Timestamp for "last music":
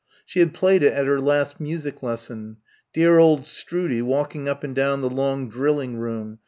1.19-2.01